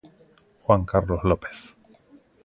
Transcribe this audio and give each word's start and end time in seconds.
Juan 0.63 0.83
Carlos 0.85 1.21
López. 1.23 1.75